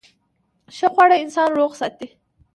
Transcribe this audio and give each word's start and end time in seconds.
ښه 0.75 0.87
خواړه 0.93 1.15
انسان 1.23 1.49
روغ 1.57 1.71
ساتي. 1.79 2.07